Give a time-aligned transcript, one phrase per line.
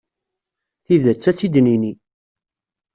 [0.85, 1.93] Tidet, ad tt-id-nini.